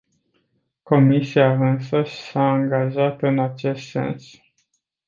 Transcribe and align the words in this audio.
Comisia 0.83 1.53
însăși 1.53 2.15
s-a 2.21 2.49
angajat 2.49 3.21
în 3.21 3.39
acest 3.39 3.85
sens. 3.89 4.31